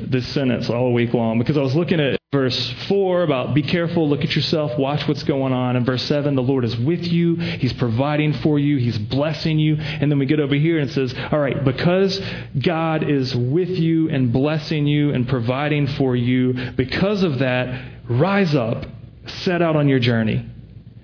[0.01, 4.09] this sentence all week long because I was looking at verse 4 about be careful,
[4.09, 5.77] look at yourself, watch what's going on.
[5.77, 9.77] And verse 7, the Lord is with you, He's providing for you, He's blessing you.
[9.77, 12.21] And then we get over here and says, all right, because
[12.59, 18.55] God is with you and blessing you and providing for you, because of that, rise
[18.55, 18.85] up,
[19.27, 20.45] set out on your journey.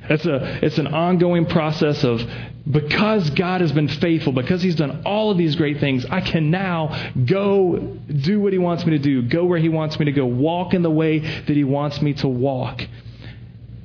[0.08, 2.20] It's, a, it's an ongoing process of
[2.68, 6.50] because God has been faithful, because He's done all of these great things, I can
[6.50, 10.12] now go do what He wants me to do, go where He wants me to
[10.12, 12.86] go, walk in the way that He wants me to walk.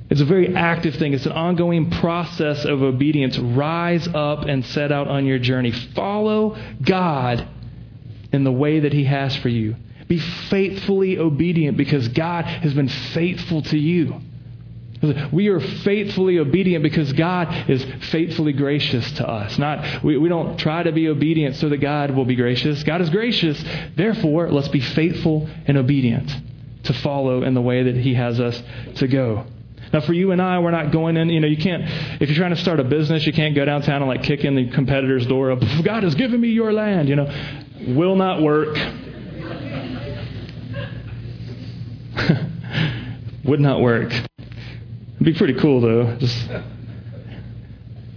[0.08, 1.14] It's a very active thing.
[1.14, 3.38] It's an ongoing process of obedience.
[3.38, 5.72] Rise up and set out on your journey.
[5.72, 7.46] Follow God
[8.32, 9.74] in the way that He has for you.
[10.06, 14.20] Be faithfully obedient because God has been faithful to you.
[15.02, 19.58] We are faithfully obedient because God is faithfully gracious to us.
[19.58, 22.82] Not we, we don't try to be obedient so that God will be gracious.
[22.82, 23.62] God is gracious.
[23.94, 26.34] Therefore, let's be faithful and obedient
[26.84, 28.60] to follow in the way that He has us
[28.96, 29.44] to go.
[29.92, 31.28] Now, for you and I, we're not going in.
[31.28, 31.84] You know, you can't.
[32.20, 34.56] If you're trying to start a business, you can't go downtown and like kick in
[34.56, 35.60] the competitor's door up.
[35.84, 37.08] God has given me your land.
[37.08, 37.30] You know,
[37.88, 38.76] will not work.
[43.44, 44.25] Would not work.
[45.16, 46.16] It'd be pretty cool, though.
[46.16, 46.48] Just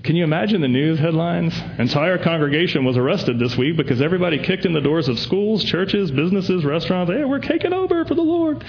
[0.04, 1.54] can you imagine the news headlines?
[1.78, 6.10] Entire congregation was arrested this week because everybody kicked in the doors of schools, churches,
[6.10, 7.12] businesses, restaurants.
[7.12, 8.64] Hey, we're taking over for the Lord.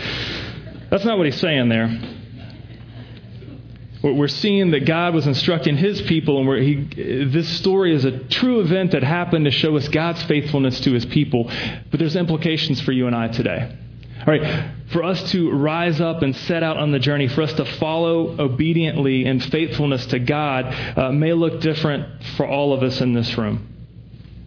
[0.91, 1.99] That's not what he's saying there.
[4.03, 8.19] We're seeing that God was instructing his people, and where he, this story is a
[8.19, 11.51] true event that happened to show us God's faithfulness to his people.
[11.91, 13.77] But there's implications for you and I today.
[14.21, 17.55] All right, for us to rise up and set out on the journey, for us
[17.55, 20.67] to follow obediently in faithfulness to God,
[20.99, 23.67] uh, may look different for all of us in this room.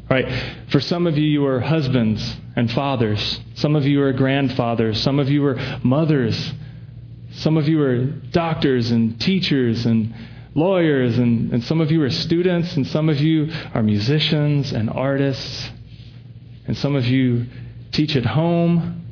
[0.10, 0.32] Right?
[0.70, 3.40] For some of you, you are husbands and fathers.
[3.56, 5.02] Some of you are grandfathers.
[5.02, 6.54] Some of you are mothers.
[7.32, 10.14] Some of you are doctors and teachers and
[10.54, 11.18] lawyers.
[11.18, 12.76] And, and some of you are students.
[12.76, 15.72] And some of you are musicians and artists.
[16.68, 17.48] And some of you
[17.92, 19.03] teach at home.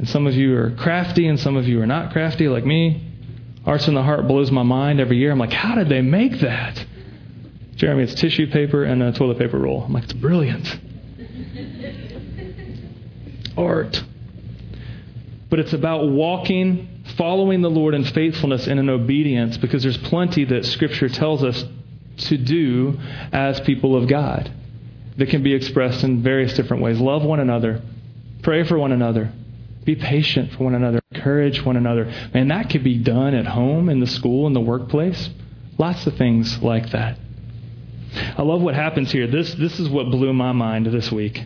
[0.00, 3.06] And some of you are crafty and some of you are not crafty, like me.
[3.66, 5.30] Arts in the Heart blows my mind every year.
[5.30, 6.82] I'm like, how did they make that?
[7.76, 9.82] Jeremy, it's tissue paper and a toilet paper roll.
[9.82, 10.80] I'm like, it's brilliant.
[13.58, 14.02] Art.
[15.50, 20.46] But it's about walking, following the Lord in faithfulness and in obedience because there's plenty
[20.46, 21.62] that Scripture tells us
[22.16, 22.98] to do
[23.32, 24.50] as people of God
[25.18, 26.98] that can be expressed in various different ways.
[26.98, 27.82] Love one another,
[28.40, 29.34] pray for one another,
[29.84, 32.12] be patient for one another, encourage one another.
[32.34, 35.30] Man, that could be done at home, in the school, in the workplace.
[35.78, 37.18] Lots of things like that.
[38.36, 39.26] I love what happens here.
[39.26, 41.44] This, this is what blew my mind this week.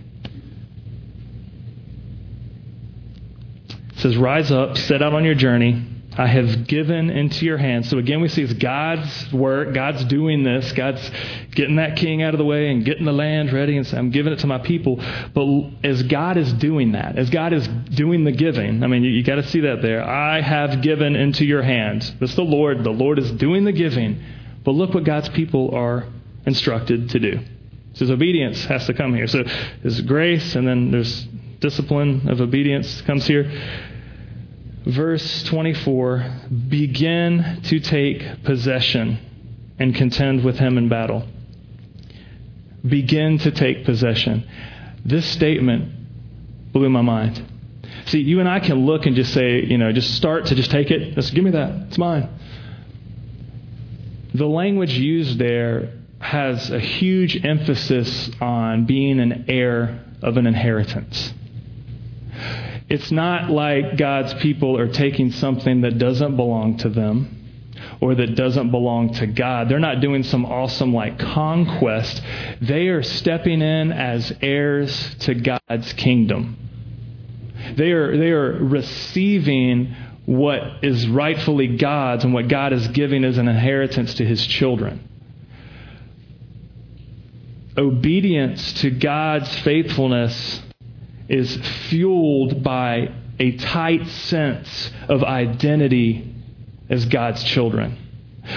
[3.70, 5.93] It says, Rise up, set out on your journey.
[6.16, 7.90] I have given into your hands.
[7.90, 9.74] So again, we see it's God's work.
[9.74, 10.70] God's doing this.
[10.72, 11.11] God's
[11.50, 14.11] getting that king out of the way and getting the land ready and saying, I'm
[14.11, 15.03] giving it to my people.
[15.35, 15.46] But
[15.83, 19.24] as God is doing that, as God is doing the giving, I mean, you, you
[19.24, 20.03] got to see that there.
[20.09, 22.12] I have given into your hands.
[22.20, 22.85] That's the Lord.
[22.85, 24.22] The Lord is doing the giving.
[24.64, 26.07] But look what God's people are
[26.46, 27.40] instructed to do.
[27.94, 29.27] So obedience has to come here.
[29.27, 29.44] So
[29.83, 31.27] there's grace, and then there's
[31.61, 33.50] discipline of obedience comes here.
[34.87, 39.18] Verse 24 begin to take possession
[39.79, 41.27] and contend with him in battle.
[42.87, 44.47] Begin to take possession.
[45.05, 47.42] This statement blew my mind.
[48.07, 50.70] See, you and I can look and just say, you know, just start to just
[50.70, 51.14] take it.
[51.14, 51.87] Just give me that.
[51.88, 52.29] It's mine.
[54.35, 61.33] The language used there has a huge emphasis on being an heir of an inheritance.
[62.88, 67.44] It's not like God's people are taking something that doesn't belong to them
[68.01, 69.68] or that doesn't belong to God.
[69.68, 72.23] They're not doing some awesome like conquest.
[72.61, 76.59] They are stepping in as heirs to God's kingdom.
[77.77, 79.94] They are, they are receiving
[80.27, 85.09] what is rightfully God's and what God is giving as an inheritance to his children
[87.77, 90.62] obedience to God's faithfulness
[91.28, 91.56] is
[91.88, 96.34] fueled by a tight sense of identity
[96.88, 97.98] as God's children.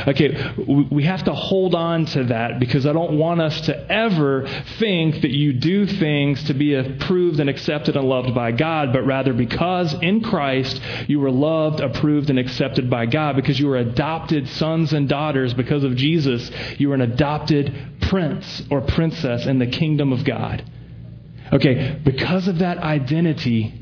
[0.05, 0.53] Okay,
[0.91, 4.45] we have to hold on to that because I don't want us to ever
[4.79, 9.03] think that you do things to be approved and accepted and loved by God, but
[9.03, 13.77] rather because in Christ you were loved, approved, and accepted by God, because you were
[13.77, 19.57] adopted sons and daughters because of Jesus, you were an adopted prince or princess in
[19.57, 20.69] the kingdom of God.
[21.53, 23.73] Okay, because of that identity,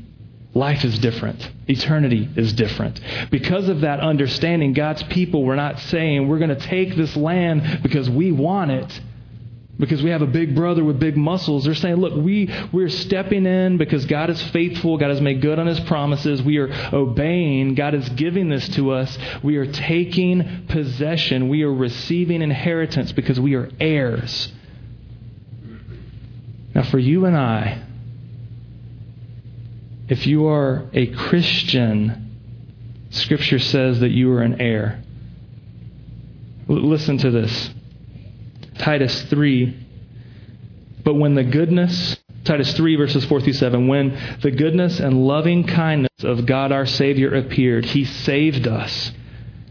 [0.54, 1.50] life is different.
[1.68, 3.00] Eternity is different.
[3.30, 7.80] Because of that understanding, God's people were not saying, we're going to take this land
[7.82, 9.00] because we want it,
[9.78, 11.64] because we have a big brother with big muscles.
[11.64, 14.96] They're saying, look, we, we're stepping in because God is faithful.
[14.96, 16.40] God has made good on his promises.
[16.42, 17.74] We are obeying.
[17.74, 19.18] God is giving this to us.
[19.42, 21.48] We are taking possession.
[21.48, 24.52] We are receiving inheritance because we are heirs.
[26.76, 27.82] Now, for you and I,
[30.10, 32.36] if you are a Christian,
[33.08, 35.02] Scripture says that you are an heir.
[36.68, 37.70] L- listen to this
[38.76, 39.86] Titus 3.
[41.02, 45.66] But when the goodness, Titus 3, verses 4 through 7, when the goodness and loving
[45.66, 49.12] kindness of God our Savior appeared, He saved us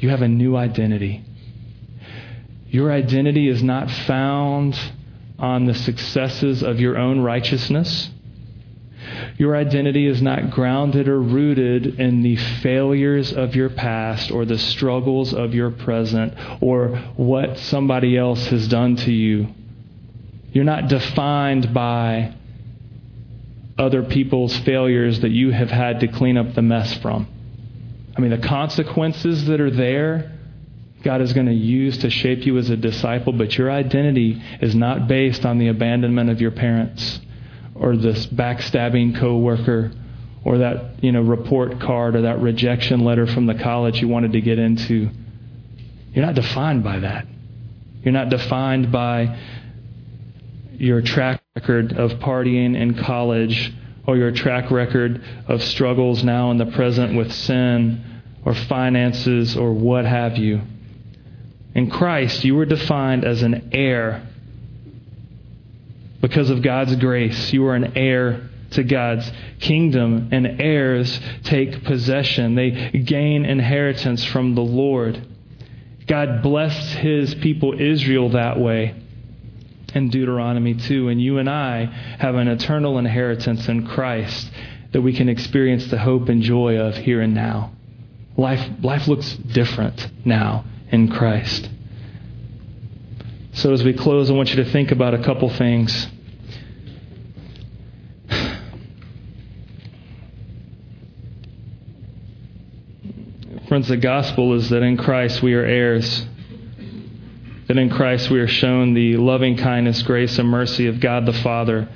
[0.00, 1.24] You have a new identity.
[2.68, 4.78] Your identity is not found
[5.38, 8.10] on the successes of your own righteousness.
[9.36, 14.58] Your identity is not grounded or rooted in the failures of your past or the
[14.58, 19.48] struggles of your present or what somebody else has done to you.
[20.52, 22.34] You're not defined by
[23.76, 27.26] other people's failures that you have had to clean up the mess from.
[28.16, 30.34] I mean, the consequences that are there
[31.04, 34.74] God is going to use to shape you as a disciple, but your identity is
[34.74, 37.20] not based on the abandonment of your parents
[37.74, 39.92] or this backstabbing coworker
[40.44, 44.32] or that, you know, report card or that rejection letter from the college you wanted
[44.32, 45.10] to get into.
[46.14, 47.26] You're not defined by that.
[48.02, 49.38] You're not defined by
[50.72, 53.72] your track record of partying in college
[54.06, 59.72] or your track record of struggles now in the present with sin or finances or
[59.72, 60.60] what have you.
[61.74, 64.26] In Christ, you were defined as an heir
[66.20, 67.52] because of God's grace.
[67.52, 69.30] You are an heir to God's
[69.60, 72.54] kingdom, and heirs take possession.
[72.54, 75.24] They gain inheritance from the Lord.
[76.06, 79.03] God blessed his people Israel that way
[79.94, 81.08] in Deuteronomy 2.
[81.08, 81.84] And you and I
[82.18, 84.50] have an eternal inheritance in Christ
[84.92, 87.72] that we can experience the hope and joy of here and now.
[88.36, 91.68] Life, life looks different now in Christ.
[93.54, 96.08] So, as we close, I want you to think about a couple things.
[103.68, 106.26] Friends, the gospel is that in Christ we are heirs.
[107.68, 111.32] That in Christ we are shown the loving kindness, grace, and mercy of God the
[111.32, 111.88] Father.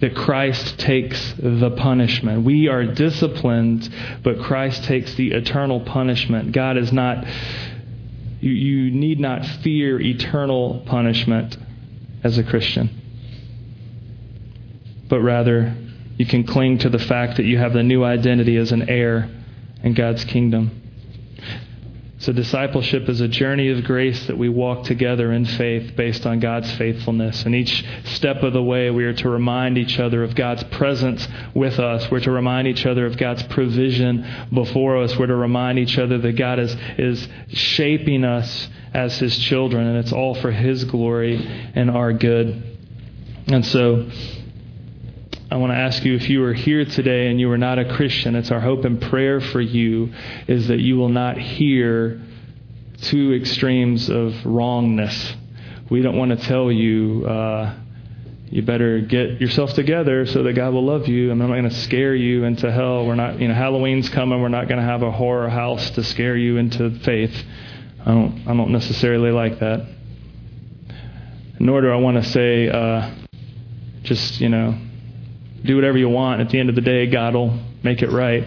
[0.00, 2.44] That Christ takes the punishment.
[2.44, 3.88] We are disciplined,
[4.22, 6.52] but Christ takes the eternal punishment.
[6.52, 7.26] God is not,
[8.40, 11.58] you, you need not fear eternal punishment
[12.24, 12.88] as a Christian.
[15.10, 15.74] But rather,
[16.16, 19.28] you can cling to the fact that you have the new identity as an heir
[19.82, 20.80] in God's kingdom.
[22.20, 26.38] So, discipleship is a journey of grace that we walk together in faith based on
[26.38, 27.46] God's faithfulness.
[27.46, 31.26] And each step of the way, we are to remind each other of God's presence
[31.54, 32.10] with us.
[32.10, 35.16] We're to remind each other of God's provision before us.
[35.16, 39.96] We're to remind each other that God is, is shaping us as His children, and
[39.96, 41.38] it's all for His glory
[41.74, 42.62] and our good.
[43.46, 44.10] And so,
[45.52, 47.96] I want to ask you if you are here today and you are not a
[47.96, 50.12] Christian, it's our hope and prayer for you
[50.46, 52.22] is that you will not hear
[53.02, 55.34] two extremes of wrongness.
[55.90, 57.74] We don't want to tell you, uh,
[58.48, 61.32] you better get yourself together so that God will love you.
[61.32, 63.04] I'm not going to scare you into hell.
[63.04, 64.40] We're not, you know, Halloween's coming.
[64.40, 67.34] We're not going to have a horror house to scare you into faith.
[68.06, 69.84] I don't, I don't necessarily like that.
[71.58, 73.12] Nor do I want to say, uh,
[74.04, 74.78] just, you know,
[75.64, 76.40] do whatever you want.
[76.40, 78.46] At the end of the day, God will make it right.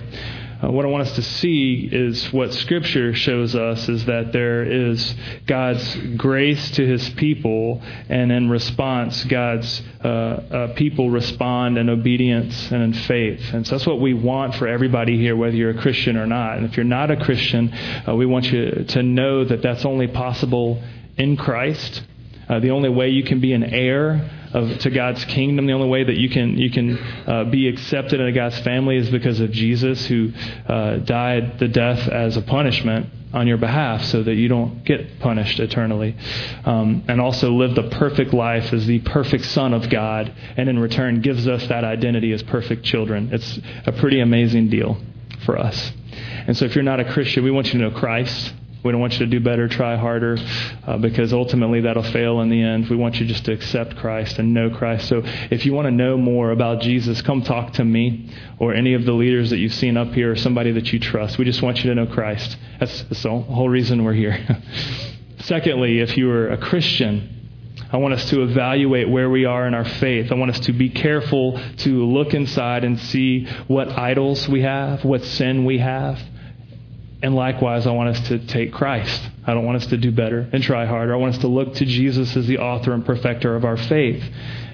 [0.63, 4.63] Uh, what I want us to see is what Scripture shows us is that there
[4.63, 5.13] is
[5.45, 12.71] God's grace to His people, and in response, God's uh, uh, people respond in obedience
[12.71, 13.41] and in faith.
[13.53, 16.57] And so that's what we want for everybody here, whether you're a Christian or not.
[16.57, 17.73] And if you're not a Christian,
[18.07, 20.81] uh, we want you to know that that's only possible
[21.17, 22.03] in Christ.
[22.47, 25.65] Uh, the only way you can be an heir of, to God's kingdom.
[25.65, 26.97] The only way that you can you can
[27.27, 30.31] uh, be accepted into God's family is because of Jesus, who
[30.67, 35.19] uh, died the death as a punishment on your behalf, so that you don't get
[35.19, 36.15] punished eternally,
[36.65, 40.77] um, and also live the perfect life as the perfect Son of God, and in
[40.77, 43.29] return gives us that identity as perfect children.
[43.31, 44.97] It's a pretty amazing deal
[45.45, 45.91] for us.
[46.45, 48.53] And so, if you're not a Christian, we want you to know Christ.
[48.83, 50.37] We don't want you to do better, try harder,
[50.85, 52.89] uh, because ultimately that'll fail in the end.
[52.89, 55.07] We want you just to accept Christ and know Christ.
[55.07, 58.29] So if you want to know more about Jesus, come talk to me
[58.59, 61.37] or any of the leaders that you've seen up here or somebody that you trust.
[61.37, 62.57] We just want you to know Christ.
[62.79, 64.45] That's, that's the whole reason we're here.
[65.39, 67.43] Secondly, if you are a Christian,
[67.91, 70.31] I want us to evaluate where we are in our faith.
[70.31, 75.05] I want us to be careful to look inside and see what idols we have,
[75.05, 76.19] what sin we have.
[77.23, 79.29] And likewise, I want us to take Christ.
[79.45, 81.13] I don't want us to do better and try harder.
[81.13, 84.21] I want us to look to Jesus as the author and perfecter of our faith,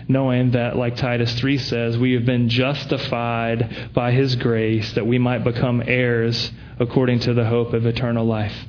[0.07, 5.19] knowing that, like Titus 3 says, we have been justified by his grace that we
[5.19, 8.65] might become heirs according to the hope of eternal life.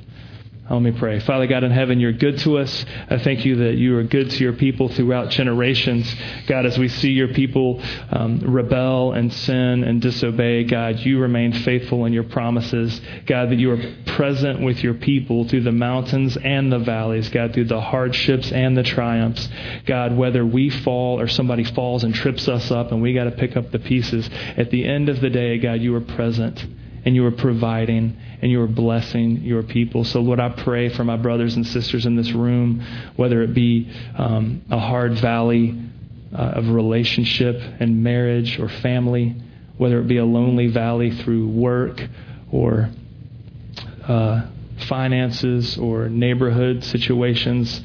[0.71, 1.19] Let me pray.
[1.19, 2.85] Father God in heaven, you're good to us.
[3.09, 6.15] I thank you that you are good to your people throughout generations.
[6.47, 11.51] God, as we see your people um, rebel and sin and disobey, God, you remain
[11.51, 13.01] faithful in your promises.
[13.25, 17.27] God, that you are present with your people through the mountains and the valleys.
[17.27, 19.49] God, through the hardships and the triumphs.
[19.85, 23.31] God, whether we fall or somebody falls and trips us up and we got to
[23.31, 26.65] pick up the pieces, at the end of the day, God, you are present
[27.05, 30.03] and you are providing and you are blessing your people.
[30.03, 32.85] So, Lord, I pray for my brothers and sisters in this room,
[33.15, 35.79] whether it be um, a hard valley
[36.33, 39.35] uh, of relationship and marriage or family,
[39.77, 42.01] whether it be a lonely valley through work
[42.51, 42.89] or
[44.07, 44.47] uh,
[44.87, 47.81] finances or neighborhood situations.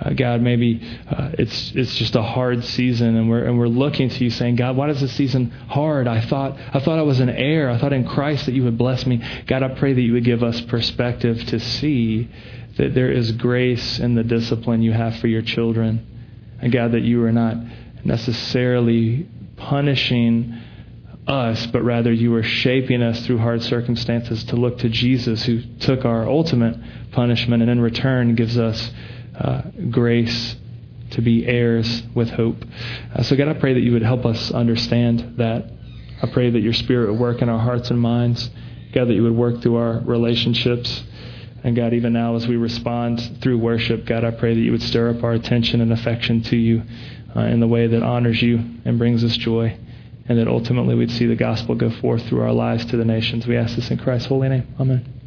[0.00, 0.80] Uh, God, maybe
[1.10, 4.56] uh, it's it's just a hard season, and we're and we're looking to you, saying,
[4.56, 6.08] God, why is this season hard?
[6.08, 7.68] I thought I thought I was an heir.
[7.68, 9.22] I thought in Christ that you would bless me.
[9.46, 12.30] God, I pray that you would give us perspective to see
[12.78, 16.06] that there is grace in the discipline you have for your children,
[16.62, 17.56] and God, that you are not
[18.02, 20.58] necessarily punishing
[21.26, 25.60] us, but rather you are shaping us through hard circumstances to look to Jesus, who
[25.78, 26.76] took our ultimate
[27.12, 28.90] punishment and in return gives us
[29.40, 30.56] uh, grace
[31.10, 32.56] to be heirs with hope.
[33.14, 35.70] Uh, so, God, I pray that you would help us understand that.
[36.22, 38.50] I pray that your Spirit would work in our hearts and minds.
[38.92, 41.04] God, that you would work through our relationships.
[41.62, 44.82] And God, even now as we respond through worship, God, I pray that you would
[44.82, 46.82] stir up our attention and affection to you
[47.36, 49.76] uh, in the way that honors you and brings us joy.
[50.28, 53.46] And that ultimately we'd see the gospel go forth through our lives to the nations.
[53.46, 54.74] We ask this in Christ's holy name.
[54.78, 55.19] Amen.